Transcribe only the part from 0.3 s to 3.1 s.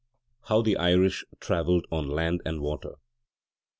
HOW THE IRISH TRAVELLED ON LAND AND WATER.